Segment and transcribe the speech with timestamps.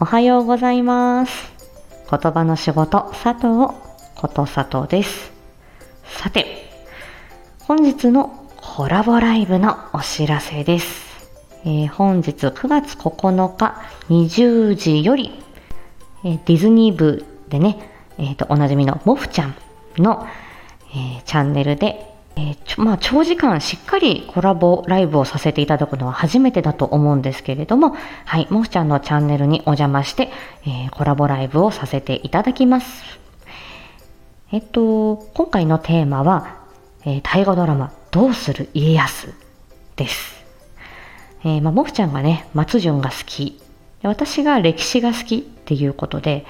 [0.00, 1.52] おはようございます。
[2.10, 3.72] 言葉の仕事、佐藤
[4.16, 5.32] こと佐藤です。
[6.02, 6.68] さて、
[7.60, 11.28] 本日のコラボライブのお知らせです。
[11.64, 15.30] えー本日9月9日20時より、
[16.24, 17.88] えーディズニー部でね、
[18.18, 19.54] えーと、おなじみのモフちゃん
[19.96, 20.26] の、
[20.90, 30.30] えーチャンネルで、えーちょまあ、長時間しっかりコラボライブをさせていただくのは初めてだと思うんですけれども、はい、モフちゃんのチャンネルにお邪魔して、
[30.66, 33.04] えーコラボライブをさせていただきます。
[34.52, 36.58] えっと、今回のテーマは、
[37.04, 39.32] えー大河ドラマ、どうする家康
[39.96, 40.44] です。
[41.44, 43.60] えーまあ、モフちゃんがね、松潤が好き。
[44.02, 46.46] 私が歴史が好きっていうことで、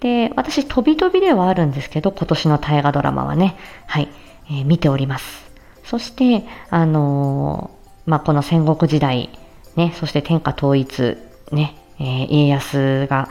[0.00, 3.56] で、私、飛び飛びではあるんですけど、今年の大河ドラマはね、
[3.86, 4.08] はい、
[4.48, 5.44] えー見ております。
[5.84, 9.30] そして、あのーまあ、この戦国時代、
[9.76, 11.16] ね、そして天下統一、
[11.52, 13.28] ね、えー家康が、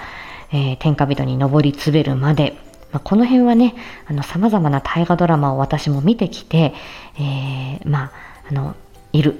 [0.51, 2.55] え天下人に上り詰めるまで、
[2.91, 3.73] まあ、この辺はね、
[4.07, 6.73] あの、様々な大河ドラマを私も見てきて、
[7.19, 8.11] えまあ、
[8.49, 8.75] あの、
[9.13, 9.37] いるっ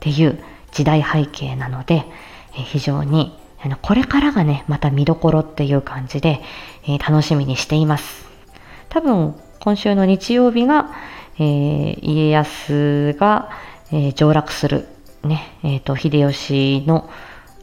[0.00, 0.38] ていう
[0.70, 2.04] 時代背景なので、
[2.56, 6.40] え非常に、あの、これからがね、また見どころっていう感じで、
[6.86, 8.24] え楽しみにしています。
[8.88, 9.34] 多分、
[9.66, 10.92] 今週の日曜日が、
[11.40, 13.50] えー家康が、
[13.90, 14.86] えー上洛する、
[15.24, 17.10] ね、えっ、と、秀吉の、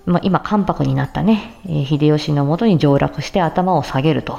[0.06, 4.38] まあ、今、関白になったね、えー秀吉のもとに上洛して頭を下げると、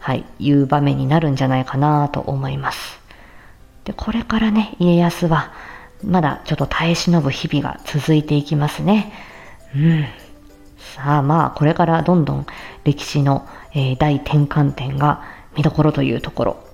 [0.00, 3.00] はい、いう場面になるんじゃないかなと思います。
[3.84, 5.54] で、これからね、家康は、
[6.04, 9.14] まだちょっと耐え忍ぶ日々が続いていきますね。
[9.74, 10.04] うん。
[10.76, 12.46] さあまあ、これからどんどん
[12.84, 15.22] 歴史の、えー大転換点が
[15.56, 16.71] 見どころというところ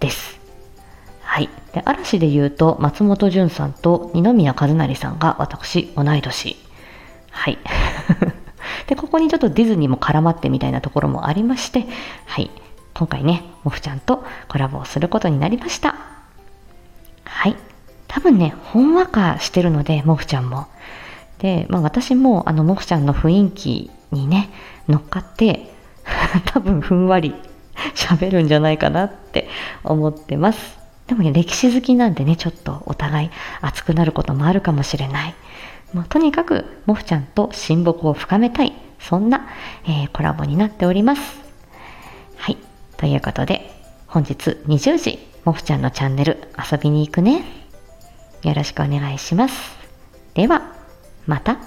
[0.00, 0.40] です。
[1.22, 1.48] はい。
[1.72, 6.56] で、嵐で言うと、松本潤さんと二宮和也さんが私、同い年。
[7.30, 7.58] はい。
[8.88, 11.86] で、ここにちょっとディズニーも絡まってみたいなところもありまして、
[12.26, 12.50] はい。
[12.94, 15.94] 今回ね、モフちゃんとコラボをすることになりました。
[17.24, 17.56] はい。
[18.08, 20.66] 多分ね、ほんわかしてるので、モフちゃんも。
[21.38, 24.50] で、まあ私も、あの、モフちゃんの雰囲気にね、
[24.88, 25.72] 乗っかって、
[26.52, 27.34] 多分ふんわり
[27.94, 29.48] 喋るんじゃないかなって
[29.84, 30.78] 思ってます。
[31.06, 33.30] でもね、歴史好きなんでね、ちょっとお互い
[33.60, 35.34] 熱くなることもあるかもしれない。
[35.92, 39.48] まあ、とにかく、モフちゃんと親睦を深めたい、そんな、
[39.86, 41.40] えーコラボになっております。
[42.36, 42.56] はい。
[42.96, 43.72] ということで、
[44.06, 46.38] 本日20時、モフちゃんのチャンネル
[46.70, 47.42] 遊びに行くね。
[48.42, 49.76] よろしくお願いします。
[50.34, 50.72] では、
[51.26, 51.58] また。